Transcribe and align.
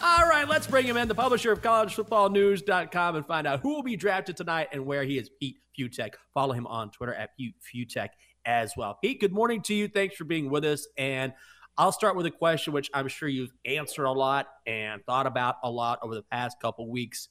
All 0.00 0.28
right, 0.28 0.48
let's 0.48 0.66
bring 0.66 0.86
him 0.86 0.96
in, 0.96 1.08
the 1.08 1.14
publisher 1.14 1.50
of 1.50 1.60
collegefootballnews.com, 1.60 3.16
and 3.16 3.26
find 3.26 3.46
out 3.46 3.60
who 3.60 3.74
will 3.74 3.82
be 3.82 3.96
drafted 3.96 4.36
tonight 4.36 4.68
and 4.72 4.86
where 4.86 5.02
he 5.02 5.18
is. 5.18 5.28
Pete 5.40 5.56
Fiutak. 5.76 6.14
Follow 6.32 6.52
him 6.52 6.66
on 6.66 6.90
Twitter 6.90 7.14
at 7.14 7.36
Pete 7.36 7.54
Fiutak 7.60 8.10
as 8.44 8.74
well. 8.76 8.98
Pete, 9.02 9.20
good 9.20 9.32
morning 9.32 9.60
to 9.62 9.74
you. 9.74 9.88
Thanks 9.88 10.14
for 10.14 10.24
being 10.24 10.50
with 10.50 10.64
us. 10.64 10.86
And 10.96 11.32
I'll 11.76 11.92
start 11.92 12.16
with 12.16 12.26
a 12.26 12.30
question 12.30 12.72
which 12.72 12.90
I'm 12.94 13.08
sure 13.08 13.28
you've 13.28 13.52
answered 13.64 14.04
a 14.04 14.12
lot 14.12 14.46
and 14.66 15.04
thought 15.04 15.26
about 15.26 15.56
a 15.64 15.70
lot 15.70 15.98
over 16.02 16.14
the 16.14 16.22
past 16.22 16.60
couple 16.60 16.90
weeks. 16.90 17.28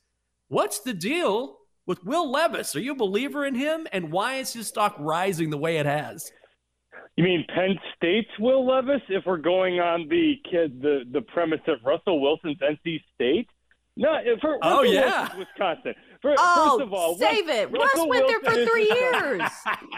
What's 0.49 0.79
the 0.79 0.93
deal 0.93 1.57
with 1.85 2.03
Will 2.03 2.29
Levis? 2.29 2.75
Are 2.75 2.81
you 2.81 2.91
a 2.93 2.95
believer 2.95 3.45
in 3.45 3.55
him? 3.55 3.87
And 3.91 4.11
why 4.11 4.35
is 4.35 4.53
his 4.53 4.67
stock 4.67 4.95
rising 4.99 5.49
the 5.49 5.57
way 5.57 5.77
it 5.77 5.85
has? 5.85 6.31
You 7.17 7.23
mean 7.23 7.45
Penn 7.53 7.79
State's 7.95 8.29
Will 8.39 8.65
Levis? 8.65 9.01
If 9.09 9.25
we're 9.25 9.37
going 9.37 9.79
on 9.79 10.07
the 10.07 10.35
kid, 10.49 10.81
the 10.81 11.01
the 11.11 11.21
premise 11.21 11.61
of 11.67 11.79
Russell 11.83 12.21
Wilson's 12.21 12.59
NC 12.59 13.01
State? 13.15 13.49
No, 13.95 14.19
for 14.39 14.59
oh 14.61 14.81
Russell 14.81 14.93
yeah, 14.93 15.19
Wilson's 15.21 15.39
Wisconsin. 15.39 15.93
For, 16.21 16.35
oh, 16.37 16.77
first 16.77 16.83
of 16.83 16.93
all, 16.93 17.15
save 17.15 17.47
Russ, 17.47 17.57
it. 17.57 17.71
Russell 17.71 18.07
Russ 18.07 18.07
went 18.07 18.27
there 18.27 18.39
for 18.41 18.65
three 18.67 18.85
years. 18.91 19.41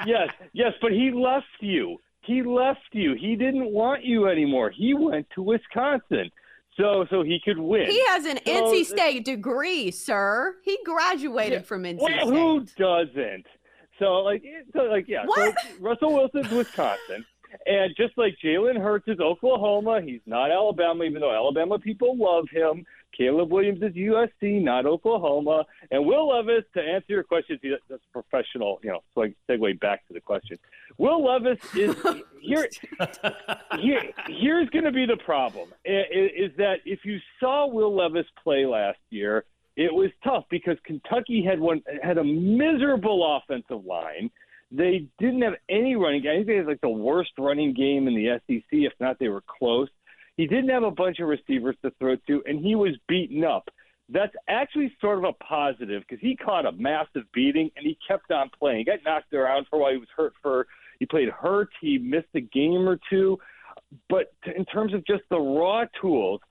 yes, 0.06 0.30
yes, 0.54 0.72
but 0.82 0.94
he 0.94 1.12
left 1.14 1.46
you. 1.60 1.98
He 2.22 2.42
left 2.42 2.80
you. 2.94 3.16
He 3.20 3.36
didn't 3.36 3.70
want 3.70 4.06
you 4.06 4.28
anymore. 4.28 4.72
He 4.74 4.94
went 4.94 5.28
to 5.36 5.42
Wisconsin. 5.42 6.32
So, 6.78 7.06
so 7.10 7.24
he 7.24 7.42
could 7.44 7.58
win. 7.58 7.88
He 7.88 8.02
has 8.08 8.24
an 8.24 8.40
so, 8.46 8.52
NC 8.52 8.86
State 8.86 9.26
degree, 9.26 9.92
sir. 9.92 10.56
He 10.64 10.78
graduated 10.86 11.62
yeah, 11.62 11.66
from 11.66 11.84
NC 11.84 12.00
well, 12.00 12.10
State. 12.10 12.24
Who 12.24 12.66
doesn't? 12.78 13.46
So, 14.00 14.06
like, 14.20 14.44
so, 14.74 14.84
like, 14.84 15.08
yeah. 15.08 15.26
What? 15.26 15.56
So 15.60 15.70
Russell 15.80 16.14
Wilson's 16.14 16.50
Wisconsin. 16.50 17.26
And 17.66 17.96
just 17.98 18.18
like 18.18 18.36
Jalen 18.44 18.80
Hurts 18.80 19.08
is 19.08 19.20
Oklahoma, 19.20 20.02
he's 20.02 20.22
not 20.26 20.52
Alabama, 20.52 21.04
even 21.04 21.22
though 21.22 21.34
Alabama 21.34 21.80
people 21.80 22.16
love 22.16 22.46
him. 22.52 22.86
Caleb 23.18 23.52
Williams 23.52 23.82
is 23.82 23.94
USC, 23.94 24.62
not 24.64 24.86
Oklahoma. 24.86 25.66
And 25.90 26.06
Will 26.06 26.30
Levis, 26.30 26.64
to 26.76 26.82
answer 26.82 27.06
your 27.10 27.24
question, 27.24 27.60
that's 27.90 28.04
professional, 28.14 28.80
you 28.84 28.92
know, 28.92 29.00
so 29.16 29.24
I 29.24 29.34
segue 29.50 29.80
back 29.80 30.08
to 30.08 30.14
the 30.14 30.22
question. 30.22 30.58
Will 30.98 31.26
Levis 31.26 31.60
is 31.76 31.96
here. 32.42 32.70
here 33.80 34.04
here's 34.28 34.70
going 34.70 34.86
to 34.86 34.92
be 34.92 35.06
the 35.06 35.18
problem: 35.18 35.70
is 35.86 36.52
that 36.58 36.78
if 36.86 37.00
you 37.04 37.18
saw 37.40 37.68
Will 37.68 37.96
Levis 37.96 38.28
play 38.44 38.66
last 38.66 39.00
year, 39.10 39.46
it 39.80 39.94
was 39.94 40.12
tough 40.26 40.44
because 40.50 40.76
Kentucky 40.84 41.42
had 41.42 41.58
one 41.58 41.82
had 42.04 42.18
a 42.18 42.24
miserable 42.24 43.38
offensive 43.38 43.86
line. 43.86 44.30
They 44.72 45.08
didn't 45.20 45.42
have 45.42 45.54
any 45.70 45.96
running 45.96 46.22
game. 46.22 46.32
I 46.32 46.36
think 46.36 46.48
they 46.48 46.56
had 46.58 46.68
like 46.68 46.82
the 46.82 46.90
worst 46.90 47.32
running 47.40 47.74
game 47.74 48.10
in 48.10 48.14
the 48.14 48.40
SEC. 48.46 48.66
If 48.72 48.92
not, 49.00 49.18
they 49.20 49.30
were 49.30 49.44
close. 49.48 49.88
He 50.36 50.48
didn't 50.48 50.70
have 50.70 50.84
a 50.84 50.92
bunch 50.92 51.20
of 51.20 51.30
receivers 51.30 51.78
to 51.82 51.92
throw 51.98 52.18
to, 52.28 52.44
and 52.46 52.60
he 52.60 52.76
was 52.76 52.92
beaten 53.08 53.46
up. 53.46 53.70
That's 54.10 54.36
actually 54.50 54.94
sort 55.00 55.20
of 55.20 55.24
a 55.24 55.34
positive 55.44 56.04
because 56.08 56.22
he 56.22 56.36
caught 56.36 56.66
a 56.66 56.74
massive 56.74 57.24
beating 57.34 57.72
and 57.78 57.86
he 57.86 57.98
kept 58.06 58.32
on 58.32 58.50
playing. 58.60 58.80
He 58.80 58.84
got 58.84 59.00
knocked 59.06 59.34
around 59.34 59.68
for 59.70 59.78
a 59.78 59.80
while. 59.80 59.92
He 59.94 59.98
was 59.98 60.10
hurt 60.16 60.34
for 60.42 60.68
he 61.00 61.06
played 61.06 61.30
hurt. 61.30 61.70
He 61.80 61.98
missed 61.98 62.28
a 62.36 62.42
game 62.42 62.90
or 62.90 63.00
two. 63.10 63.40
But 64.10 64.34
in 64.58 64.66
terms 64.66 64.94
of 64.94 65.06
just 65.06 65.24
the 65.30 65.40
raw 65.40 65.86
tools, 66.02 66.42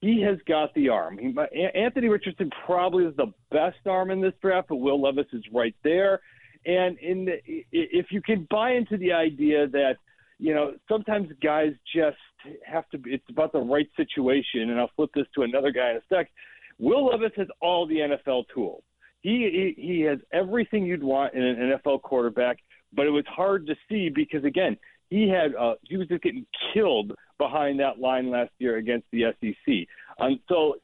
he 0.00 0.22
has 0.22 0.38
got 0.46 0.72
the 0.74 0.88
arm. 0.88 1.18
He, 1.18 1.34
Anthony 1.74 2.08
Richardson 2.08 2.50
probably 2.66 3.04
is 3.04 3.16
the 3.16 3.32
best 3.50 3.78
arm 3.86 4.10
in 4.10 4.20
this 4.20 4.34
draft, 4.40 4.68
but 4.68 4.76
Will 4.76 5.00
Levis 5.00 5.26
is 5.32 5.42
right 5.52 5.74
there. 5.82 6.20
And 6.66 6.98
in 6.98 7.24
the, 7.24 7.64
if 7.72 8.06
you 8.10 8.22
can 8.22 8.46
buy 8.50 8.72
into 8.72 8.96
the 8.96 9.12
idea 9.12 9.66
that 9.68 9.96
you 10.38 10.54
know 10.54 10.74
sometimes 10.88 11.28
guys 11.42 11.72
just 11.94 12.16
have 12.64 12.88
to, 12.90 13.00
it's 13.06 13.24
about 13.28 13.52
the 13.52 13.60
right 13.60 13.88
situation. 13.96 14.70
And 14.70 14.78
I'll 14.78 14.90
flip 14.96 15.10
this 15.14 15.26
to 15.34 15.42
another 15.42 15.70
guy 15.70 15.90
in 15.90 15.96
a 15.96 16.00
sec. 16.08 16.30
Will 16.78 17.06
Levis 17.06 17.32
has 17.36 17.48
all 17.60 17.86
the 17.86 17.96
NFL 17.96 18.44
tools. 18.54 18.82
He, 19.20 19.74
he 19.76 19.82
he 19.82 20.00
has 20.02 20.18
everything 20.32 20.84
you'd 20.84 21.02
want 21.02 21.34
in 21.34 21.42
an 21.42 21.78
NFL 21.84 22.02
quarterback 22.02 22.58
but 22.92 23.06
it 23.06 23.10
was 23.10 23.24
hard 23.28 23.66
to 23.66 23.74
see 23.88 24.08
because 24.08 24.44
again, 24.44 24.76
he 25.10 25.28
had 25.28 25.54
uh, 25.54 25.74
he 25.82 25.96
was 25.96 26.08
just 26.08 26.22
getting 26.22 26.46
killed 26.72 27.12
behind 27.38 27.80
that 27.80 27.98
line 27.98 28.30
last 28.30 28.50
year 28.58 28.76
against 28.76 29.06
the 29.12 29.24
SEC. 29.40 29.86
Um, 30.20 30.40
so 30.48 30.74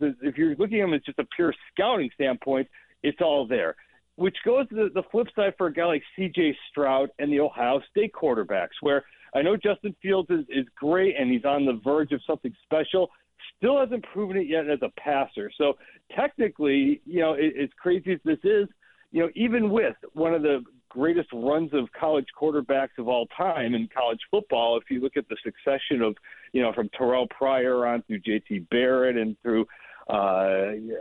if 0.00 0.36
you're 0.36 0.56
looking 0.56 0.80
at 0.80 0.84
him 0.84 0.94
as 0.94 1.02
just 1.02 1.18
a 1.18 1.26
pure 1.36 1.54
scouting 1.72 2.10
standpoint, 2.14 2.68
it's 3.02 3.20
all 3.20 3.46
there. 3.46 3.76
Which 4.16 4.36
goes 4.44 4.68
to 4.70 4.74
the, 4.74 4.90
the 4.94 5.02
flip 5.10 5.28
side 5.36 5.54
for 5.56 5.68
a 5.68 5.72
guy 5.72 5.84
like 5.84 6.02
C.J. 6.16 6.56
Stroud 6.70 7.10
and 7.18 7.32
the 7.32 7.40
Ohio 7.40 7.80
State 7.90 8.12
quarterbacks, 8.12 8.76
where 8.80 9.04
I 9.34 9.42
know 9.42 9.56
Justin 9.56 9.94
Fields 10.02 10.28
is, 10.30 10.44
is 10.48 10.66
great 10.76 11.14
and 11.18 11.30
he's 11.30 11.44
on 11.44 11.64
the 11.64 11.80
verge 11.84 12.12
of 12.12 12.20
something 12.26 12.52
special. 12.64 13.10
Still 13.56 13.78
hasn't 13.78 14.04
proven 14.12 14.36
it 14.36 14.48
yet 14.48 14.68
as 14.68 14.80
a 14.82 14.90
passer. 15.00 15.50
So 15.56 15.74
technically, 16.16 17.00
you 17.04 17.20
know, 17.20 17.34
it, 17.34 17.54
as 17.62 17.68
crazy 17.80 18.12
as 18.12 18.20
this 18.24 18.38
is, 18.42 18.66
you 19.12 19.22
know, 19.22 19.30
even 19.36 19.70
with 19.70 19.94
one 20.14 20.34
of 20.34 20.42
the 20.42 20.64
greatest 20.88 21.28
runs 21.32 21.72
of 21.72 21.88
college 21.98 22.26
quarterbacks 22.40 22.98
of 22.98 23.08
all 23.08 23.26
time 23.36 23.74
in 23.74 23.88
college 23.88 24.20
football. 24.30 24.78
If 24.78 24.90
you 24.90 25.00
look 25.00 25.16
at 25.16 25.28
the 25.28 25.36
succession 25.42 26.02
of, 26.02 26.16
you 26.52 26.62
know, 26.62 26.72
from 26.72 26.88
Terrelle 26.90 27.28
Pryor 27.30 27.86
on 27.86 28.02
through 28.02 28.20
J.T. 28.20 28.60
Barrett 28.70 29.16
and 29.16 29.36
through 29.42 29.66
uh, 30.08 30.12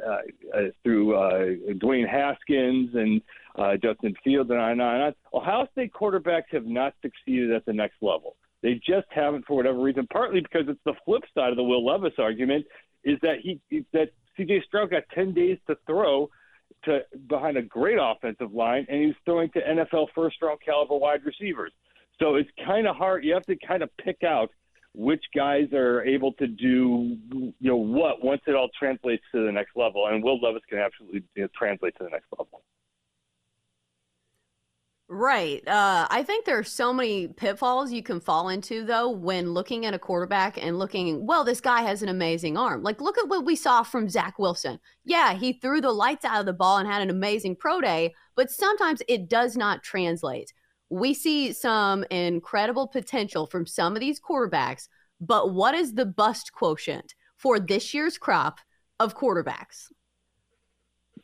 uh, 0.05 0.17
uh, 0.53 0.61
through 0.83 1.15
uh, 1.15 1.45
Dwayne 1.75 2.09
Haskins 2.09 2.89
and 2.93 3.21
uh, 3.55 3.77
Justin 3.77 4.13
Fields 4.21 4.49
and 4.49 4.59
on 4.59 4.71
and 4.71 4.81
on. 4.81 5.13
Ohio 5.33 5.65
State 5.71 5.93
quarterbacks 5.93 6.51
have 6.51 6.65
not 6.65 6.93
succeeded 7.01 7.53
at 7.53 7.65
the 7.65 7.71
next 7.71 7.95
level. 8.01 8.35
They 8.61 8.73
just 8.85 9.07
haven't 9.09 9.45
for 9.45 9.55
whatever 9.55 9.79
reason. 9.79 10.07
Partly 10.11 10.41
because 10.41 10.67
it's 10.67 10.79
the 10.85 10.95
flip 11.05 11.23
side 11.33 11.51
of 11.51 11.55
the 11.55 11.63
Will 11.63 11.85
Levis 11.85 12.15
argument 12.17 12.65
is 13.05 13.17
that 13.21 13.37
he 13.41 13.61
that 13.93 14.09
C.J. 14.35 14.63
Stroud 14.67 14.91
got 14.91 15.03
10 15.15 15.33
days 15.33 15.57
to 15.67 15.77
throw 15.87 16.29
to 16.85 16.99
behind 17.27 17.57
a 17.57 17.61
great 17.61 17.97
offensive 18.01 18.53
line, 18.53 18.85
and 18.89 19.03
he's 19.03 19.15
throwing 19.25 19.49
to 19.51 19.59
NFL 19.59 20.07
first 20.15 20.41
round 20.41 20.59
caliber 20.63 20.95
wide 20.95 21.21
receivers. 21.25 21.71
So 22.19 22.35
it's 22.35 22.49
kind 22.65 22.87
of 22.87 22.95
hard. 22.95 23.23
You 23.23 23.33
have 23.33 23.45
to 23.45 23.55
kind 23.55 23.83
of 23.83 23.89
pick 23.97 24.23
out 24.23 24.49
which 24.93 25.23
guys 25.35 25.71
are 25.73 26.03
able 26.03 26.33
to 26.33 26.47
do 26.47 27.15
you 27.31 27.53
know 27.59 27.75
what 27.75 28.23
once 28.23 28.41
it 28.47 28.55
all 28.55 28.69
translates 28.77 29.23
to 29.31 29.45
the 29.45 29.51
next 29.51 29.75
level. 29.75 30.07
And 30.07 30.23
Will 30.23 30.39
Levis 30.39 30.63
can 30.67 30.79
absolutely 30.79 31.23
you 31.35 31.43
know, 31.43 31.49
translate 31.57 31.95
to 31.97 32.03
the 32.03 32.09
next 32.09 32.25
level. 32.37 32.63
Right. 35.09 35.65
Uh, 35.65 36.05
I 36.09 36.23
think 36.23 36.43
there 36.43 36.57
are 36.57 36.65
so 36.65 36.91
many 36.91 37.29
pitfalls 37.29 37.93
you 37.93 38.03
can 38.03 38.19
fall 38.19 38.49
into, 38.49 38.83
though, 38.83 39.09
when 39.09 39.53
looking 39.53 39.85
at 39.85 39.93
a 39.93 39.99
quarterback 39.99 40.61
and 40.61 40.77
looking, 40.77 41.25
well, 41.25 41.45
this 41.45 41.61
guy 41.61 41.81
has 41.83 42.03
an 42.03 42.09
amazing 42.09 42.57
arm. 42.57 42.83
Like, 42.83 42.99
look 42.99 43.17
at 43.17 43.29
what 43.29 43.45
we 43.45 43.55
saw 43.55 43.83
from 43.83 44.09
Zach 44.09 44.37
Wilson. 44.37 44.79
Yeah, 45.05 45.33
he 45.35 45.53
threw 45.53 45.79
the 45.79 45.93
lights 45.93 46.25
out 46.25 46.41
of 46.41 46.45
the 46.45 46.51
ball 46.51 46.77
and 46.77 46.89
had 46.89 47.01
an 47.01 47.09
amazing 47.09 47.55
pro 47.55 47.79
day, 47.79 48.13
but 48.35 48.51
sometimes 48.51 49.01
it 49.07 49.29
does 49.29 49.55
not 49.55 49.81
translate. 49.81 50.51
We 50.89 51.13
see 51.13 51.53
some 51.53 52.03
incredible 52.11 52.87
potential 52.87 53.47
from 53.47 53.65
some 53.65 53.95
of 53.95 54.01
these 54.01 54.19
quarterbacks, 54.19 54.89
but 55.21 55.53
what 55.53 55.73
is 55.73 55.93
the 55.93 56.05
bust 56.05 56.51
quotient 56.51 57.15
for 57.37 57.61
this 57.61 57.93
year's 57.93 58.17
crop 58.17 58.59
of 58.99 59.15
quarterbacks? 59.15 59.87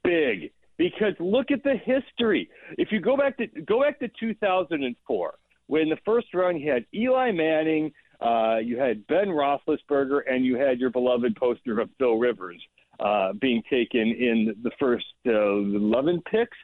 Big 0.03 0.51
because 0.83 1.13
look 1.19 1.51
at 1.51 1.63
the 1.63 1.75
history. 1.77 2.49
If 2.77 2.91
you 2.91 2.99
go 2.99 3.15
back 3.15 3.37
to 3.37 3.47
go 3.47 3.81
back 3.81 3.99
to 3.99 4.09
2004, 4.19 5.33
when 5.67 5.89
the 5.89 5.97
first 6.03 6.27
round 6.33 6.59
you 6.59 6.71
had 6.71 6.85
Eli 6.93 7.31
Manning, 7.31 7.91
uh, 8.19 8.57
you 8.57 8.77
had 8.77 9.05
Ben 9.07 9.27
Roethlisberger, 9.27 10.21
and 10.29 10.45
you 10.45 10.55
had 10.57 10.79
your 10.79 10.89
beloved 10.89 11.35
poster 11.35 11.79
of 11.79 11.89
Phil 11.97 12.15
Rivers. 12.15 12.61
uh, 12.99 13.33
being 13.33 13.61
taken 13.69 14.01
in 14.01 14.55
the 14.63 14.71
first 14.79 15.05
uh, 15.27 15.31
11 15.31 16.21
picks. 16.29 16.57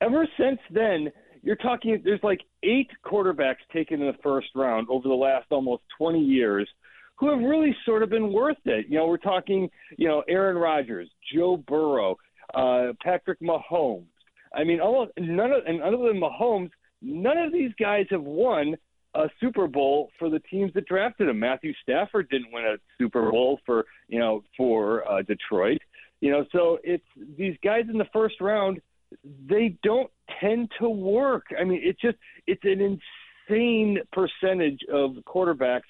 Ever 0.00 0.26
since 0.38 0.58
then, 0.70 1.10
you're 1.42 1.56
talking, 1.56 2.00
there's 2.04 2.22
like 2.22 2.40
eight 2.62 2.90
quarterbacks 3.04 3.56
taken 3.72 4.00
in 4.00 4.06
the 4.06 4.18
first 4.22 4.48
round 4.54 4.86
over 4.90 5.08
the 5.08 5.14
last 5.14 5.46
almost 5.50 5.82
20 5.98 6.20
years 6.20 6.68
who 7.16 7.30
have 7.30 7.38
really 7.38 7.74
sort 7.84 8.02
of 8.02 8.10
been 8.10 8.32
worth 8.32 8.56
it. 8.64 8.86
You 8.88 8.98
know, 8.98 9.06
we're 9.06 9.18
talking, 9.18 9.68
you 9.98 10.08
know, 10.08 10.22
Aaron 10.28 10.56
Rodgers, 10.56 11.08
Joe 11.32 11.56
Burrow, 11.56 12.16
uh, 12.54 12.92
Patrick 13.02 13.40
Mahomes. 13.40 14.06
I 14.54 14.64
mean, 14.64 14.80
almost 14.80 15.12
none 15.18 15.52
of, 15.52 15.64
and 15.66 15.82
other 15.82 15.96
than 15.96 16.20
Mahomes, 16.20 16.70
none 17.02 17.38
of 17.38 17.52
these 17.52 17.72
guys 17.78 18.06
have 18.10 18.22
won 18.22 18.76
a 19.14 19.28
Super 19.40 19.66
Bowl 19.66 20.10
for 20.18 20.28
the 20.28 20.40
teams 20.40 20.72
that 20.74 20.86
drafted 20.86 21.28
him. 21.28 21.38
Matthew 21.38 21.72
Stafford 21.82 22.28
didn't 22.30 22.52
win 22.52 22.64
a 22.64 22.76
Super 22.98 23.30
Bowl 23.30 23.60
for 23.64 23.84
you 24.08 24.18
know 24.18 24.42
for 24.56 25.08
uh, 25.10 25.22
Detroit. 25.22 25.80
You 26.20 26.30
know, 26.30 26.44
so 26.52 26.78
it's 26.82 27.04
these 27.36 27.56
guys 27.62 27.84
in 27.90 27.98
the 27.98 28.08
first 28.12 28.40
round. 28.40 28.80
They 29.48 29.76
don't 29.82 30.10
tend 30.40 30.70
to 30.80 30.88
work. 30.88 31.44
I 31.58 31.64
mean, 31.64 31.80
it's 31.82 32.00
just 32.00 32.16
it's 32.46 32.64
an 32.64 32.98
insane 33.48 33.98
percentage 34.12 34.80
of 34.92 35.12
quarterbacks 35.26 35.82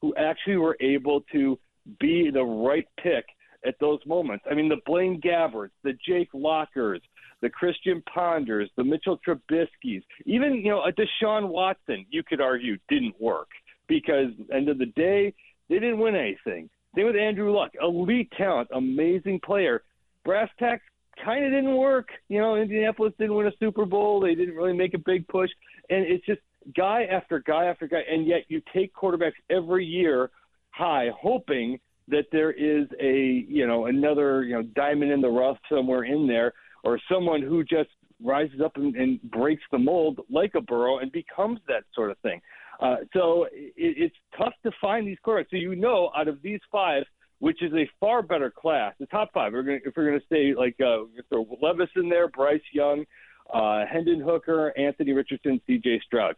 who 0.00 0.14
actually 0.16 0.56
were 0.56 0.76
able 0.80 1.20
to 1.32 1.58
be 2.00 2.30
the 2.32 2.42
right 2.42 2.86
pick 3.02 3.24
at 3.66 3.74
those 3.80 4.00
moments. 4.06 4.44
I 4.50 4.54
mean, 4.54 4.68
the 4.68 4.80
Blaine 4.86 5.20
Gabberts, 5.20 5.70
the 5.82 5.92
Jake 6.06 6.28
Lockers, 6.32 7.00
the 7.40 7.50
Christian 7.50 8.02
Ponders, 8.12 8.70
the 8.76 8.84
Mitchell 8.84 9.18
Trubisky's, 9.26 10.02
even 10.24 10.54
you 10.54 10.70
know 10.70 10.82
a 10.82 10.92
Deshaun 10.92 11.48
Watson, 11.48 12.06
you 12.10 12.22
could 12.22 12.40
argue 12.40 12.78
didn't 12.88 13.20
work 13.20 13.48
because 13.88 14.30
end 14.52 14.68
of 14.68 14.78
the 14.78 14.86
day 14.86 15.34
they 15.68 15.78
didn't 15.78 15.98
win 15.98 16.14
anything. 16.14 16.68
Same 16.94 17.06
with 17.06 17.16
Andrew 17.16 17.52
Luck, 17.52 17.72
elite 17.80 18.30
talent, 18.36 18.68
amazing 18.74 19.40
player. 19.40 19.82
Brass 20.24 20.50
tacks 20.58 20.82
kind 21.24 21.44
of 21.44 21.50
didn't 21.50 21.76
work. 21.76 22.08
You 22.28 22.40
know, 22.40 22.56
Indianapolis 22.56 23.14
didn't 23.18 23.34
win 23.34 23.46
a 23.46 23.52
Super 23.58 23.86
Bowl. 23.86 24.20
They 24.20 24.34
didn't 24.34 24.54
really 24.54 24.76
make 24.76 24.94
a 24.94 24.98
big 24.98 25.26
push, 25.28 25.50
and 25.90 26.04
it's 26.04 26.24
just 26.26 26.40
guy 26.76 27.04
after 27.04 27.40
guy 27.40 27.64
after 27.64 27.88
guy, 27.88 28.02
and 28.08 28.26
yet 28.26 28.44
you 28.48 28.62
take 28.74 28.94
quarterbacks 28.94 29.32
every 29.50 29.84
year 29.84 30.30
high, 30.70 31.08
hoping 31.18 31.80
that 32.12 32.26
there 32.30 32.52
is 32.52 32.86
a 33.00 33.44
you 33.48 33.66
know 33.66 33.86
another 33.86 34.44
you 34.44 34.54
know 34.54 34.62
diamond 34.62 35.10
in 35.10 35.20
the 35.20 35.28
rough 35.28 35.58
somewhere 35.68 36.04
in 36.04 36.26
there 36.26 36.52
or 36.84 37.00
someone 37.10 37.42
who 37.42 37.64
just 37.64 37.90
rises 38.22 38.60
up 38.64 38.76
and, 38.76 38.94
and 38.94 39.20
breaks 39.22 39.62
the 39.72 39.78
mold 39.78 40.20
like 40.30 40.52
a 40.54 40.60
Burrow 40.60 40.98
and 40.98 41.10
becomes 41.10 41.58
that 41.66 41.84
sort 41.94 42.10
of 42.10 42.18
thing. 42.18 42.40
Uh, 42.80 42.96
so 43.12 43.44
it, 43.52 43.72
it's 43.76 44.16
tough 44.36 44.52
to 44.62 44.70
find 44.80 45.06
these 45.06 45.18
quarterbacks. 45.26 45.50
So 45.50 45.56
you 45.56 45.74
know, 45.74 46.10
out 46.16 46.28
of 46.28 46.40
these 46.42 46.60
five, 46.70 47.04
which 47.38 47.62
is 47.62 47.72
a 47.72 47.88
far 47.98 48.22
better 48.22 48.50
class, 48.50 48.94
the 49.00 49.06
top 49.06 49.30
five. 49.32 49.52
We're 49.52 49.62
gonna, 49.62 49.78
if 49.84 49.94
we're 49.96 50.08
going 50.08 50.20
to 50.20 50.26
say 50.30 50.54
like 50.56 50.76
uh, 50.80 51.04
throw 51.28 51.46
Levis 51.60 51.90
in 51.96 52.08
there, 52.08 52.28
Bryce 52.28 52.60
Young, 52.72 53.04
uh, 53.52 53.84
Hendon 53.90 54.20
Hooker, 54.20 54.72
Anthony 54.78 55.12
Richardson, 55.12 55.60
C.J. 55.66 56.02
Stroud. 56.06 56.36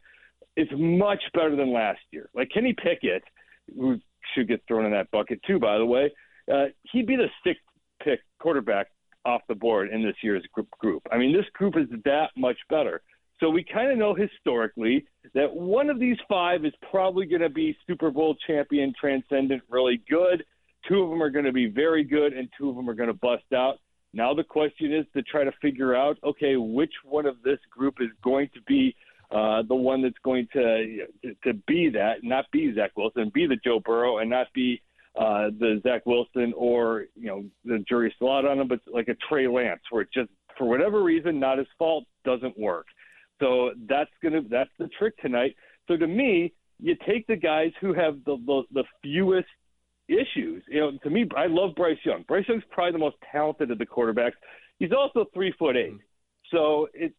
It's 0.57 0.71
much 0.75 1.23
better 1.35 1.57
than 1.57 1.73
last 1.73 2.01
year. 2.11 2.31
Like 2.35 2.49
Kenny 2.55 2.75
Pickett, 2.75 3.23
who 3.77 3.99
should 4.35 4.49
get 4.49 4.63
thrown 4.67 4.85
in 4.85 4.93
that 4.93 5.11
bucket 5.11 5.41
too, 5.47 5.59
by 5.59 5.79
the 5.79 5.87
way. 5.87 6.13
Uh, 6.53 6.67
he'd 6.93 7.07
be 7.07 7.17
the 7.17 7.29
sixth 7.45 7.63
pick 8.03 8.21
quarterback 8.39 8.89
off 9.25 9.43
the 9.49 9.55
board 9.55 9.89
in 9.91 10.03
this 10.03 10.17
year's 10.23 10.45
group. 10.79 11.03
I 11.11 11.17
mean, 11.19 11.33
this 11.33 11.47
group 11.55 11.77
is 11.77 11.89
that 12.05 12.31
much 12.37 12.59
better. 12.69 13.03
So 13.41 13.51
we 13.51 13.65
kind 13.65 13.91
of 13.91 13.99
know 13.99 14.15
historically 14.15 15.07
that 15.35 15.53
one 15.53 15.91
of 15.91 15.99
these 15.99 16.17
five 16.29 16.65
is 16.65 16.73
probably 16.91 17.27
going 17.27 17.43
to 17.43 17.49
be 17.49 17.77
Super 17.87 18.11
Bowl 18.11 18.37
champion, 18.47 18.93
transcendent, 18.99 19.63
really 19.69 20.03
good. 20.09 20.45
Two 20.89 21.03
of 21.03 21.11
them 21.11 21.23
are 21.23 21.31
going 21.31 21.45
to 21.45 21.53
be 21.53 21.67
very 21.67 22.05
good, 22.05 22.33
and 22.33 22.49
two 22.57 22.69
of 22.69 22.77
them 22.77 22.89
are 22.89 22.95
going 22.95 23.09
to 23.09 23.15
bust 23.15 23.45
out. 23.55 23.79
Now 24.13 24.35
the 24.35 24.45
question 24.45 24.95
is 24.95 25.07
to 25.15 25.23
try 25.23 25.43
to 25.43 25.53
figure 25.61 25.97
out, 25.97 26.19
okay, 26.23 26.57
which 26.57 26.93
one 27.05 27.27
of 27.27 27.43
this 27.43 27.59
group 27.71 27.97
is 28.01 28.11
going 28.23 28.49
to 28.55 28.61
be 28.63 28.95
uh, 29.35 29.63
the 29.69 29.75
one 29.75 30.01
that's 30.01 30.15
going 30.25 30.47
to 30.53 31.07
to 31.43 31.55
be 31.67 31.91
that, 31.91 32.23
not 32.23 32.45
be 32.53 32.73
Zach 32.75 32.93
Wilson, 32.97 33.33
be 33.35 33.47
the 33.47 33.57
Joe 33.65 33.81
Burrow, 33.85 34.19
and 34.19 34.31
not 34.31 34.47
be 34.55 34.81
uh, 35.19 35.51
the 35.59 35.81
Zach 35.83 36.07
Wilson 36.07 36.53
or 36.57 37.07
you 37.17 37.27
know 37.27 37.45
the 37.65 37.85
jury's 37.89 38.13
still 38.15 38.33
out 38.33 38.47
on 38.47 38.61
him, 38.61 38.69
but 38.69 38.81
like 38.87 39.09
a 39.09 39.17
Trey 39.29 39.49
Lance, 39.49 39.81
where 39.91 40.03
it 40.03 40.09
just 40.15 40.31
for 40.57 40.69
whatever 40.69 41.03
reason, 41.03 41.41
not 41.41 41.59
his 41.59 41.67
fault, 41.79 42.05
doesn't 42.25 42.57
work. 42.57 42.87
So 43.41 43.73
that's 43.89 44.11
gonna 44.23 44.43
that's 44.49 44.71
the 44.79 44.89
trick 44.99 45.17
tonight. 45.19 45.57
So 45.89 45.97
to 45.97 46.07
me, 46.07 46.53
you 46.81 46.97
take 47.07 47.27
the 47.27 47.37
guys 47.37 47.73
who 47.81 47.93
have 47.93 48.19
the 48.25 48.37
the, 48.47 48.63
the 48.73 48.85
fewest 49.03 49.49
issues. 50.07 50.63
You 50.69 50.81
know, 50.81 50.93
to 51.03 51.11
me, 51.11 51.29
I 51.37 51.47
love 51.47 51.75
Bryce 51.75 51.99
Young. 52.05 52.25
Bryce 52.29 52.45
Young's 52.49 52.63
probably 52.71 52.93
the 52.93 52.99
most 52.99 53.17
talented 53.33 53.73
of 53.73 53.79
the 53.79 53.87
quarterbacks. 53.87 54.35
He's 54.79 54.93
also 54.93 55.27
three 55.35 55.53
foot 55.59 55.77
eight. 55.77 55.99
So 56.55 56.89
it, 56.95 57.13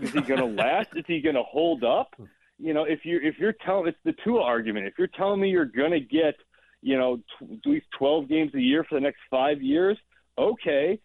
is 0.00 0.12
he 0.12 0.20
going 0.22 0.40
to 0.40 0.62
last? 0.62 0.88
is 0.96 1.04
he 1.06 1.20
going 1.20 1.36
to 1.36 1.42
hold 1.42 1.84
up? 1.84 2.14
You 2.58 2.74
know, 2.74 2.84
if 2.84 3.04
you 3.04 3.20
if 3.22 3.38
you're 3.38 3.54
telling 3.64 3.88
it's 3.88 3.98
the 4.04 4.14
Tua 4.24 4.42
argument. 4.42 4.86
If 4.86 4.94
you're 4.98 5.06
telling 5.08 5.40
me 5.40 5.50
you're 5.50 5.64
going 5.64 5.92
to 5.92 6.00
get 6.00 6.34
you 6.82 6.98
know, 6.98 7.16
t- 7.38 7.54
at 7.54 7.70
least 7.70 7.86
12 7.98 8.28
games 8.28 8.54
a 8.54 8.60
year 8.60 8.84
for 8.84 8.94
the 8.94 9.00
next 9.00 9.18
five 9.30 9.60
years, 9.60 9.98
okay. 10.36 10.98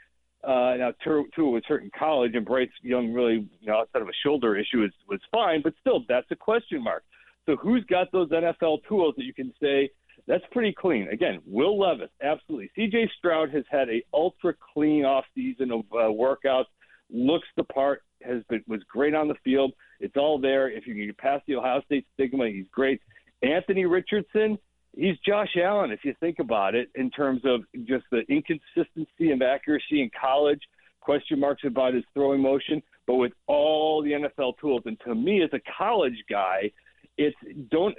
Uh, 0.44 0.75
now, 0.77 0.94
Tua 1.03 1.24
was 1.38 1.63
hurt 1.65 1.83
in 1.83 1.91
college, 1.97 2.35
and 2.35 2.45
Bryce 2.45 2.69
Young 2.81 3.13
really, 3.13 3.47
you 3.62 3.68
know, 3.68 3.77
outside 3.77 4.01
of 4.01 4.09
a 4.09 4.13
shoulder 4.25 4.57
issue, 4.57 4.81
was, 4.81 4.91
was 5.07 5.21
fine, 5.31 5.62
but 5.62 5.74
still, 5.79 6.03
that's 6.07 6.29
a 6.31 6.36
question 6.36 6.83
mark. 6.83 7.03
So, 7.45 7.56
who's 7.56 7.83
got 7.86 8.12
those 8.12 8.29
NFL 8.29 8.79
tools 8.88 9.15
that 9.18 9.24
you 9.24 9.33
can 9.33 9.53
say 9.62 9.89
that's 10.27 10.44
pretty 10.51 10.74
clean? 10.74 11.07
Again, 11.07 11.41
Will 11.45 11.79
Levis, 11.79 12.09
absolutely. 12.21 12.71
C.J. 12.75 13.09
Stroud 13.18 13.51
has 13.51 13.63
had 13.69 13.89
a 13.89 14.03
ultra 14.13 14.53
clean 14.74 15.06
off 15.06 15.24
season 15.33 15.71
of 15.71 15.79
uh, 15.94 16.12
workouts, 16.12 16.65
looks 17.13 17.48
the 17.56 17.63
part, 17.63 18.01
has 18.21 18.44
been 18.50 18.63
was 18.68 18.81
great 18.89 19.13
on 19.13 19.27
the 19.27 19.36
field. 19.44 19.74
It's 20.00 20.18
all 20.18 20.39
there. 20.39 20.69
If 20.69 20.88
you 20.88 20.95
can 20.95 21.13
pass 21.15 21.42
the 21.48 21.56
Ohio 21.56 21.81
State 21.86 22.06
stigma, 22.13 22.48
he's 22.50 22.65
great. 22.71 23.01
Anthony 23.42 23.86
Richardson, 23.86 24.57
he's 24.95 25.18
Josh 25.25 25.56
Allen, 25.62 25.92
if 25.92 26.04
you 26.04 26.15
think 26.19 26.39
about 26.39 26.75
it, 26.75 26.89
in 26.95 27.10
terms 27.12 27.42
of 27.45 27.62
just 27.86 28.06
the 28.12 28.21
inconsistency 28.30 29.31
of 29.31 29.42
accuracy 29.42 30.01
in 30.01 30.10
college, 30.19 30.62
question 31.01 31.39
marks 31.39 31.63
about 31.65 31.94
his 31.94 32.04
throwing 32.13 32.42
motion, 32.42 32.81
but 33.06 33.15
with 33.15 33.33
all 33.48 34.01
the 34.01 34.12
NFL 34.12 34.54
tools. 34.60 34.83
And 34.86 34.98
to 35.06 35.13
me, 35.13 35.44
as 35.44 35.50
a 35.54 35.60
college 35.77 36.24
guy, 36.30 36.71
it's 37.18 37.36
don't 37.69 37.95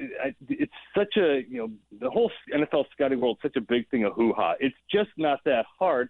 it's 0.49 0.73
such 0.97 1.17
a 1.17 1.43
you 1.49 1.59
know 1.59 1.71
the 2.01 2.11
whole 2.11 2.33
NFL 2.53 2.85
scouting 2.93 3.21
world 3.21 3.39
such 3.43 3.55
a 3.57 3.61
big 3.61 3.89
thing 3.89 4.05
of 4.05 4.13
hoo 4.15 4.33
ha. 4.33 4.55
It's 4.59 4.75
just 4.91 5.11
not 5.17 5.39
that 5.45 5.67
hard. 5.79 6.09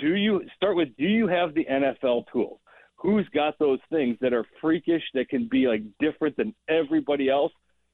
Do 0.00 0.14
you 0.14 0.42
start 0.56 0.76
with 0.76 0.96
do 0.96 1.04
you 1.04 1.26
have 1.26 1.54
the 1.54 1.64
NFL 1.64 2.24
tools? 2.32 2.60
Who's 2.96 3.28
got 3.34 3.58
those 3.58 3.78
things 3.90 4.16
that 4.20 4.32
are 4.32 4.44
freakish 4.60 5.02
that 5.14 5.28
can 5.28 5.48
be 5.50 5.68
like 5.68 5.82
different 6.00 6.36
than 6.36 6.54
everybody 6.68 7.28
else? 7.28 7.52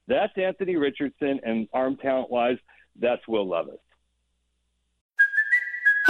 That's 0.09 0.33
Anthony 0.37 0.77
Richardson, 0.77 1.41
and 1.45 1.69
arm 1.73 1.97
talent 1.97 2.31
wise, 2.31 2.59
that's 3.01 3.27
Will 3.27 3.49
Levis. 3.49 3.81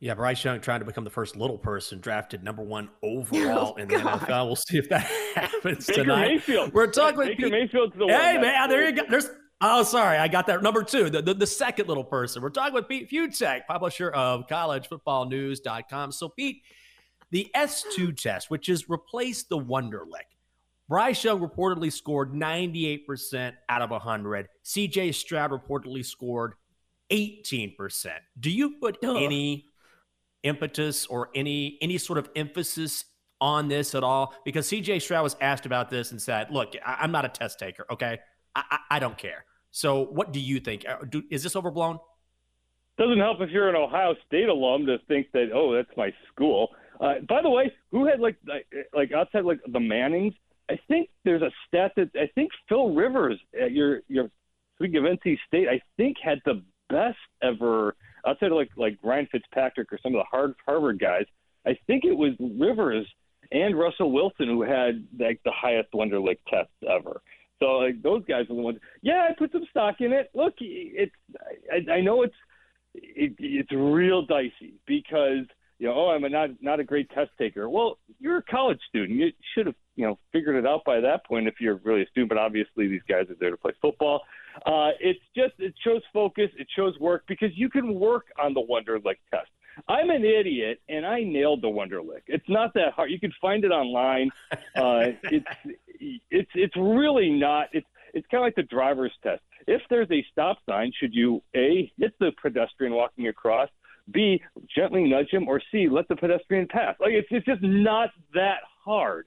Yeah, 0.00 0.14
Bryce 0.14 0.42
Young 0.42 0.60
trying 0.62 0.80
to 0.80 0.86
become 0.86 1.04
the 1.04 1.10
first 1.10 1.36
little 1.36 1.58
person 1.58 2.00
drafted 2.00 2.42
number 2.42 2.62
one 2.62 2.88
oh, 3.02 3.18
overall 3.18 3.74
oh, 3.76 3.80
in 3.80 3.88
the 3.88 3.98
God. 3.98 4.20
NFL. 4.20 4.46
We'll 4.46 4.56
see 4.56 4.78
if 4.78 4.88
that 4.88 5.02
happens 5.34 5.86
Baker 5.86 6.02
tonight. 6.02 6.28
Mayfield. 6.28 6.72
We're 6.72 6.86
talking 6.86 7.18
with 7.18 7.28
Baker 7.28 7.50
Mayfield's 7.50 7.94
the 7.96 8.06
hey, 8.06 8.12
one. 8.12 8.22
Hey, 8.22 8.38
man, 8.38 8.54
ah, 8.58 8.66
there 8.66 8.88
you 8.88 8.96
go. 8.96 9.02
There's 9.10 9.28
Oh, 9.62 9.82
sorry. 9.82 10.16
I 10.16 10.26
got 10.26 10.46
that. 10.46 10.62
Number 10.62 10.82
two, 10.82 11.10
the, 11.10 11.20
the, 11.20 11.34
the, 11.34 11.46
second 11.46 11.86
little 11.86 12.02
person. 12.02 12.40
We're 12.40 12.48
talking 12.48 12.72
with 12.72 12.88
Pete 12.88 13.10
Fiutak, 13.10 13.66
publisher 13.66 14.08
of 14.08 14.46
collegefootballnews.com. 14.46 16.12
So, 16.12 16.30
Pete, 16.30 16.62
the 17.30 17.46
S2 17.54 18.16
test, 18.16 18.48
which 18.48 18.70
is 18.70 18.88
replace 18.88 19.42
the 19.42 19.58
Wonderlic. 19.58 20.30
Bryce 20.88 21.22
Young 21.22 21.40
reportedly 21.40 21.92
scored 21.92 22.32
98% 22.32 23.52
out 23.68 23.82
of 23.82 23.90
100. 23.90 24.48
CJ 24.64 25.14
Stroud 25.14 25.50
reportedly 25.50 26.06
scored 26.06 26.54
18%. 27.12 28.12
Do 28.40 28.50
you 28.50 28.78
put 28.80 28.96
Ugh. 29.04 29.16
any 29.16 29.69
impetus 30.42 31.06
or 31.06 31.30
any 31.34 31.78
any 31.80 31.98
sort 31.98 32.18
of 32.18 32.28
emphasis 32.36 33.04
on 33.40 33.68
this 33.68 33.94
at 33.94 34.04
all? 34.04 34.34
Because 34.44 34.68
CJ 34.68 35.02
Stroud 35.02 35.22
was 35.22 35.36
asked 35.40 35.66
about 35.66 35.90
this 35.90 36.10
and 36.10 36.20
said, 36.20 36.50
"Look, 36.50 36.74
I, 36.84 37.04
am 37.04 37.12
not 37.12 37.24
a 37.24 37.28
test 37.28 37.58
taker. 37.58 37.86
Okay, 37.90 38.18
I, 38.54 38.62
I, 38.70 38.78
I, 38.96 38.98
don't 38.98 39.16
care." 39.16 39.44
So, 39.70 40.06
what 40.06 40.32
do 40.32 40.40
you 40.40 40.60
think? 40.60 40.84
Uh, 40.88 41.04
do, 41.08 41.22
is 41.30 41.42
this 41.42 41.56
overblown? 41.56 41.98
doesn't 43.00 43.18
help 43.18 43.40
if 43.40 43.50
you're 43.50 43.70
an 43.70 43.76
Ohio 43.76 44.14
State 44.26 44.48
alum 44.48 44.84
to 44.86 44.98
think 45.08 45.32
that 45.32 45.50
oh 45.54 45.74
that's 45.74 45.96
my 45.96 46.12
school. 46.32 46.68
Uh, 47.00 47.14
by 47.26 47.40
the 47.40 47.48
way, 47.48 47.72
who 47.90 48.06
had 48.06 48.20
like 48.20 48.36
like 48.92 49.12
outside 49.12 49.44
like 49.44 49.60
the 49.72 49.80
Mannings? 49.80 50.34
I 50.68 50.78
think 50.86 51.08
there's 51.24 51.42
a 51.42 51.50
stat 51.66 51.92
that 51.96 52.10
I 52.14 52.28
think 52.34 52.50
Phil 52.68 52.94
Rivers 52.94 53.40
at 53.60 53.72
your 53.72 54.02
your 54.08 54.30
speaking 54.76 54.98
of 54.98 55.04
NC 55.04 55.38
State, 55.46 55.68
I 55.68 55.80
think 55.96 56.16
had 56.22 56.40
the 56.44 56.62
best 56.90 57.18
ever 57.42 57.96
outside 58.26 58.52
of 58.52 58.56
like 58.56 58.70
like 58.76 58.98
Ryan 59.02 59.28
Fitzpatrick 59.30 59.92
or 59.92 59.98
some 60.02 60.14
of 60.14 60.20
the 60.20 60.28
hard 60.30 60.54
Harvard 60.64 60.98
guys. 60.98 61.24
I 61.66 61.76
think 61.86 62.04
it 62.04 62.16
was 62.16 62.32
Rivers 62.38 63.06
and 63.52 63.78
Russell 63.78 64.12
Wilson 64.12 64.46
who 64.46 64.62
had 64.62 65.06
like 65.18 65.40
the 65.44 65.52
highest 65.52 65.92
Wonderlic 65.92 66.38
tests 66.48 66.72
ever. 66.88 67.20
So 67.58 67.78
like 67.78 68.02
those 68.02 68.24
guys 68.24 68.44
are 68.44 68.54
the 68.54 68.62
ones. 68.62 68.78
Yeah, 69.02 69.28
I 69.30 69.34
put 69.36 69.52
some 69.52 69.66
stock 69.70 69.96
in 70.00 70.12
it. 70.12 70.30
Look, 70.34 70.54
it's 70.60 71.14
I, 71.70 71.92
I 71.92 72.00
know 72.00 72.22
it's 72.22 72.34
it, 72.94 73.34
it's 73.38 73.72
real 73.72 74.24
dicey 74.24 74.74
because 74.86 75.46
you 75.78 75.86
know, 75.86 75.94
oh, 75.94 76.10
I'm 76.10 76.24
a 76.24 76.28
not 76.28 76.50
not 76.60 76.80
a 76.80 76.84
great 76.84 77.10
test 77.10 77.30
taker. 77.38 77.68
Well, 77.68 77.98
you're 78.18 78.38
a 78.38 78.42
college 78.42 78.80
student. 78.88 79.18
You 79.18 79.32
should 79.54 79.66
have 79.66 79.74
you 79.96 80.06
know 80.06 80.18
figured 80.32 80.56
it 80.56 80.66
out 80.66 80.84
by 80.84 81.00
that 81.00 81.26
point 81.26 81.48
if 81.48 81.54
you're 81.60 81.80
really 81.84 82.02
a 82.02 82.06
student. 82.06 82.28
But 82.28 82.38
obviously, 82.38 82.86
these 82.86 83.02
guys 83.08 83.30
are 83.30 83.36
there 83.38 83.50
to 83.50 83.56
play 83.56 83.72
football. 83.80 84.22
Uh, 84.66 84.90
it's 85.00 85.20
just 85.34 85.54
it 85.58 85.74
shows 85.84 86.02
focus, 86.12 86.50
it 86.58 86.66
shows 86.76 86.98
work 86.98 87.24
because 87.28 87.50
you 87.54 87.68
can 87.68 87.94
work 87.94 88.26
on 88.42 88.54
the 88.54 88.60
Wonderlic 88.60 89.16
test. 89.30 89.50
I'm 89.88 90.10
an 90.10 90.24
idiot, 90.24 90.80
and 90.88 91.06
I 91.06 91.22
nailed 91.22 91.62
the 91.62 91.68
Wonderlic. 91.68 92.22
It's 92.26 92.48
not 92.48 92.74
that 92.74 92.92
hard. 92.92 93.10
You 93.10 93.20
can 93.20 93.32
find 93.40 93.64
it 93.64 93.70
online. 93.70 94.30
Uh, 94.76 95.12
it's 95.24 95.46
it's 96.30 96.50
it's 96.54 96.76
really 96.76 97.28
not. 97.28 97.66
It's 97.72 97.86
it's 98.14 98.26
kind 98.30 98.42
of 98.42 98.46
like 98.46 98.54
the 98.54 98.62
driver's 98.62 99.12
test. 99.22 99.42
If 99.66 99.82
there's 99.90 100.10
a 100.10 100.24
stop 100.32 100.58
sign, 100.68 100.92
should 100.98 101.12
you 101.12 101.42
a 101.54 101.90
hit 101.98 102.14
the 102.18 102.30
pedestrian 102.40 102.94
walking 102.94 103.28
across, 103.28 103.68
b 104.10 104.40
gently 104.74 105.04
nudge 105.04 105.30
him, 105.30 105.48
or 105.48 105.60
c 105.70 105.88
let 105.90 106.08
the 106.08 106.16
pedestrian 106.16 106.66
pass? 106.68 106.94
Like 107.00 107.12
it's 107.12 107.28
it's 107.30 107.44
just 107.44 107.62
not 107.62 108.10
that 108.32 108.58
hard. 108.84 109.26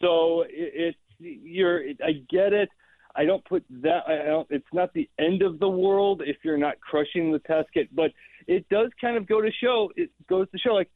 So 0.00 0.42
it, 0.42 0.50
it's 0.50 0.98
you're. 1.18 1.82
I 2.04 2.12
get 2.28 2.52
it. 2.52 2.68
I 3.16 3.24
don't 3.24 3.44
put 3.44 3.64
that. 3.82 4.02
I 4.06 4.24
don't, 4.26 4.46
it's 4.50 4.64
not 4.72 4.92
the 4.94 5.08
end 5.18 5.42
of 5.42 5.58
the 5.58 5.68
world 5.68 6.22
if 6.24 6.36
you're 6.44 6.58
not 6.58 6.80
crushing 6.80 7.32
the 7.32 7.40
kit, 7.74 7.88
but 7.94 8.12
it 8.46 8.68
does 8.68 8.90
kind 9.00 9.16
of 9.16 9.26
go 9.26 9.40
to 9.40 9.50
show. 9.62 9.90
It 9.96 10.10
goes 10.28 10.48
to 10.50 10.58
show 10.58 10.74
like 10.74 10.90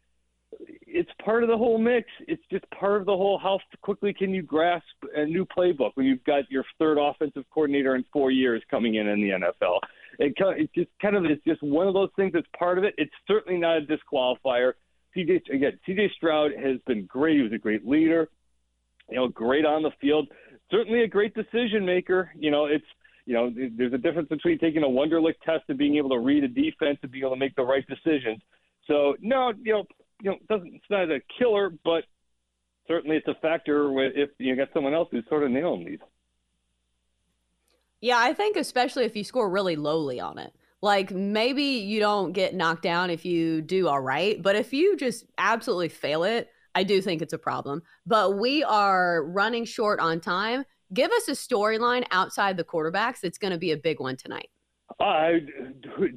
it's 0.60 1.10
part 1.24 1.42
of 1.42 1.48
the 1.48 1.56
whole 1.56 1.78
mix. 1.78 2.06
It's 2.28 2.42
just 2.50 2.64
part 2.70 3.00
of 3.00 3.06
the 3.06 3.16
whole. 3.16 3.38
How 3.38 3.58
quickly 3.82 4.12
can 4.12 4.32
you 4.32 4.42
grasp 4.42 4.84
a 5.14 5.24
new 5.24 5.46
playbook 5.46 5.92
when 5.94 6.06
you've 6.06 6.24
got 6.24 6.50
your 6.50 6.64
third 6.78 6.98
offensive 6.98 7.44
coordinator 7.52 7.96
in 7.96 8.04
four 8.12 8.30
years 8.30 8.62
coming 8.70 8.96
in 8.96 9.08
in 9.08 9.20
the 9.20 9.30
NFL? 9.30 9.78
It, 10.18 10.34
it's 10.38 10.72
just 10.74 10.90
kind 11.02 11.16
of 11.16 11.24
it's 11.24 11.42
just 11.44 11.62
one 11.62 11.88
of 11.88 11.94
those 11.94 12.10
things 12.16 12.32
that's 12.32 12.46
part 12.56 12.78
of 12.78 12.84
it. 12.84 12.94
It's 12.98 13.12
certainly 13.26 13.58
not 13.58 13.78
a 13.78 13.80
disqualifier. 13.80 14.74
CJ 15.16 15.40
again, 15.52 15.78
CJ 15.88 16.12
Stroud 16.12 16.52
has 16.52 16.78
been 16.86 17.06
great. 17.06 17.36
He 17.36 17.42
was 17.42 17.52
a 17.52 17.58
great 17.58 17.86
leader. 17.86 18.28
You 19.10 19.16
know, 19.16 19.28
great 19.28 19.66
on 19.66 19.82
the 19.82 19.90
field. 20.00 20.28
Certainly 20.70 21.02
a 21.02 21.08
great 21.08 21.34
decision 21.34 21.84
maker. 21.84 22.30
You 22.36 22.50
know, 22.50 22.66
it's 22.66 22.84
you 23.26 23.34
know, 23.34 23.50
there's 23.76 23.92
a 23.92 23.98
difference 23.98 24.28
between 24.28 24.58
taking 24.58 24.82
a 24.82 24.86
Wonderlic 24.86 25.34
test 25.44 25.64
and 25.68 25.78
being 25.78 25.96
able 25.96 26.10
to 26.10 26.18
read 26.18 26.44
a 26.44 26.48
defense 26.48 26.98
and 27.02 27.10
being 27.10 27.24
able 27.24 27.34
to 27.34 27.40
make 27.40 27.56
the 27.56 27.62
right 27.62 27.84
decisions. 27.86 28.40
So 28.86 29.16
no, 29.20 29.52
you 29.62 29.72
know, 29.72 29.84
you 30.20 30.30
know, 30.30 30.36
doesn't 30.48 30.74
it's 30.74 30.84
not 30.90 31.10
a 31.10 31.20
killer, 31.38 31.70
but 31.84 32.04
certainly 32.86 33.16
it's 33.16 33.28
a 33.28 33.34
factor 33.40 33.98
if 34.14 34.30
you 34.38 34.54
got 34.56 34.68
someone 34.74 34.94
else 34.94 35.08
who's 35.10 35.24
sort 35.28 35.42
of 35.42 35.50
nailing 35.50 35.86
these. 35.86 35.98
Yeah, 38.00 38.18
I 38.18 38.34
think 38.34 38.56
especially 38.56 39.04
if 39.04 39.16
you 39.16 39.24
score 39.24 39.48
really 39.48 39.76
lowly 39.76 40.20
on 40.20 40.38
it. 40.38 40.52
Like 40.82 41.10
maybe 41.10 41.62
you 41.62 42.00
don't 42.00 42.32
get 42.32 42.54
knocked 42.54 42.82
down 42.82 43.08
if 43.08 43.24
you 43.24 43.62
do 43.62 43.88
all 43.88 44.00
right, 44.00 44.40
but 44.42 44.54
if 44.54 44.74
you 44.74 44.98
just 44.98 45.24
absolutely 45.38 45.88
fail 45.88 46.24
it, 46.24 46.50
I 46.74 46.82
do 46.84 47.00
think 47.00 47.22
it's 47.22 47.32
a 47.32 47.38
problem. 47.38 47.82
But 48.06 48.38
we 48.38 48.62
are 48.64 49.24
running 49.24 49.64
short 49.64 50.00
on 50.00 50.20
time. 50.20 50.64
Give 50.92 51.10
us 51.10 51.28
a 51.28 51.32
storyline 51.32 52.04
outside 52.10 52.56
the 52.56 52.64
quarterbacks 52.64 53.20
that's 53.20 53.38
going 53.38 53.52
to 53.52 53.58
be 53.58 53.72
a 53.72 53.76
big 53.76 54.00
one 54.00 54.16
tonight. 54.16 54.50
Uh, 55.00 55.32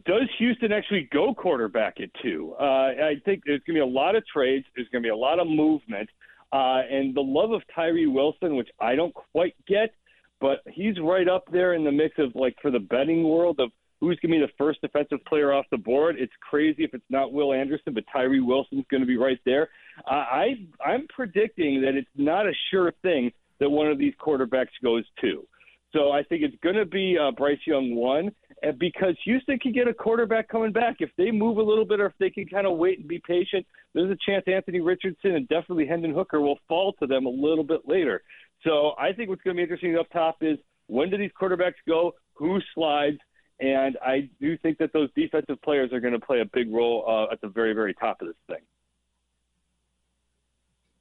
does 0.05 0.29
Houston 0.37 0.71
actually 0.71 1.09
go 1.11 1.33
quarterback 1.33 1.99
at 2.01 2.09
two? 2.21 2.53
Uh, 2.59 2.63
I 2.63 3.15
think 3.25 3.43
there's 3.45 3.61
going 3.65 3.75
to 3.75 3.85
be 3.85 3.89
a 3.91 3.93
lot 3.93 4.15
of 4.15 4.23
trades. 4.27 4.65
There's 4.75 4.87
going 4.89 5.01
to 5.01 5.07
be 5.07 5.11
a 5.11 5.15
lot 5.15 5.39
of 5.39 5.47
movement. 5.47 6.09
Uh, 6.51 6.81
and 6.89 7.15
the 7.15 7.21
love 7.21 7.51
of 7.51 7.61
Tyree 7.73 8.07
Wilson, 8.07 8.55
which 8.55 8.69
I 8.79 8.95
don't 8.95 9.13
quite 9.13 9.55
get, 9.67 9.93
but 10.39 10.59
he's 10.67 10.99
right 10.99 11.27
up 11.27 11.45
there 11.51 11.73
in 11.73 11.83
the 11.83 11.91
mix 11.91 12.15
of 12.19 12.35
like 12.35 12.55
for 12.61 12.71
the 12.71 12.79
betting 12.79 13.23
world 13.23 13.59
of 13.59 13.71
who's 13.99 14.19
going 14.21 14.31
to 14.31 14.39
be 14.39 14.45
the 14.45 14.51
first 14.57 14.81
defensive 14.81 15.23
player 15.25 15.51
off 15.53 15.65
the 15.71 15.77
board. 15.77 16.15
It's 16.19 16.33
crazy 16.47 16.83
if 16.83 16.93
it's 16.93 17.05
not 17.09 17.33
Will 17.33 17.53
Anderson, 17.53 17.93
but 17.93 18.03
Tyree 18.11 18.41
Wilson's 18.41 18.85
going 18.89 19.01
to 19.01 19.07
be 19.07 19.17
right 19.17 19.39
there. 19.45 19.69
Uh, 20.05 20.13
I 20.13 20.67
I'm 20.85 21.07
predicting 21.07 21.81
that 21.81 21.95
it's 21.95 22.09
not 22.15 22.47
a 22.47 22.53
sure 22.71 22.93
thing 23.01 23.31
that 23.59 23.69
one 23.69 23.87
of 23.87 23.97
these 23.97 24.13
quarterbacks 24.23 24.67
goes 24.83 25.03
to. 25.21 25.47
So 25.93 26.11
I 26.11 26.21
think 26.23 26.43
it's 26.43 26.55
going 26.61 26.75
to 26.75 26.85
be 26.85 27.17
uh, 27.17 27.31
Bryce 27.31 27.59
Young 27.65 27.95
one, 27.95 28.31
and 28.61 28.77
because 28.77 29.15
Houston 29.23 29.57
can 29.57 29.71
get 29.71 29.87
a 29.87 29.93
quarterback 29.93 30.49
coming 30.49 30.71
back 30.71 30.97
if 30.99 31.09
they 31.17 31.31
move 31.31 31.57
a 31.57 31.63
little 31.63 31.85
bit, 31.85 31.99
or 31.99 32.07
if 32.07 32.13
they 32.19 32.29
can 32.29 32.45
kind 32.45 32.67
of 32.67 32.77
wait 32.77 32.99
and 32.99 33.07
be 33.07 33.21
patient. 33.25 33.65
There's 33.93 34.11
a 34.11 34.17
chance 34.29 34.43
Anthony 34.47 34.79
Richardson 34.79 35.31
and 35.31 35.47
definitely 35.47 35.87
Hendon 35.87 36.13
Hooker 36.13 36.39
will 36.39 36.59
fall 36.67 36.93
to 36.99 37.07
them 37.07 37.25
a 37.25 37.29
little 37.29 37.63
bit 37.63 37.81
later. 37.87 38.21
So 38.63 38.91
I 38.99 39.11
think 39.13 39.29
what's 39.29 39.41
going 39.41 39.55
to 39.55 39.59
be 39.59 39.63
interesting 39.63 39.97
up 39.97 40.07
top 40.11 40.37
is 40.41 40.59
when 40.87 41.09
do 41.09 41.17
these 41.17 41.31
quarterbacks 41.39 41.73
go? 41.87 42.13
Who 42.35 42.59
slides? 42.75 43.17
And 43.59 43.97
I 44.05 44.29
do 44.39 44.55
think 44.57 44.77
that 44.77 44.93
those 44.93 45.09
defensive 45.15 45.59
players 45.61 45.91
are 45.91 45.99
going 45.99 46.13
to 46.13 46.19
play 46.19 46.41
a 46.41 46.45
big 46.45 46.71
role 46.71 47.03
uh, 47.07 47.31
at 47.31 47.41
the 47.41 47.47
very, 47.47 47.73
very 47.73 47.95
top 47.95 48.21
of 48.21 48.27
this 48.27 48.37
thing. 48.47 48.59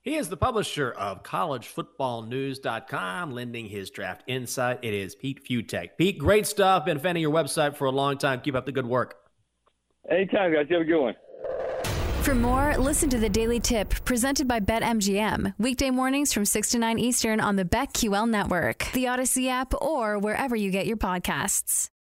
He 0.00 0.14
is 0.14 0.28
the 0.28 0.36
publisher 0.36 0.92
of 0.92 1.24
collegefootballnews.com, 1.24 3.32
lending 3.32 3.66
his 3.66 3.90
draft 3.90 4.22
insight. 4.28 4.78
It 4.82 4.94
is 4.94 5.16
Pete 5.16 5.44
Fiutak. 5.44 5.96
Pete, 5.98 6.16
great 6.16 6.46
stuff. 6.46 6.84
Been 6.84 6.98
a 6.98 7.00
fan 7.00 7.16
of 7.16 7.22
your 7.22 7.32
website 7.32 7.76
for 7.76 7.86
a 7.86 7.90
long 7.90 8.16
time. 8.16 8.40
Keep 8.40 8.54
up 8.54 8.66
the 8.66 8.72
good 8.72 8.86
work. 8.86 9.16
Anytime, 10.08 10.52
guys. 10.52 10.66
You 10.70 10.76
have 10.76 10.86
a 10.86 10.88
good 10.88 11.02
one. 11.02 11.16
For 12.22 12.36
more, 12.36 12.78
listen 12.78 13.10
to 13.10 13.18
the 13.18 13.28
Daily 13.28 13.58
Tip 13.58 13.90
presented 14.04 14.46
by 14.46 14.60
BetMGM. 14.60 15.54
Weekday 15.58 15.90
mornings 15.90 16.32
from 16.32 16.44
6 16.44 16.70
to 16.70 16.78
9 16.78 17.00
Eastern 17.00 17.40
on 17.40 17.56
the 17.56 17.64
BetQL 17.64 18.28
network, 18.28 18.86
the 18.92 19.04
Audacy 19.04 19.48
app, 19.48 19.74
or 19.82 20.20
wherever 20.20 20.54
you 20.54 20.70
get 20.70 20.86
your 20.86 20.96
podcasts. 20.96 21.90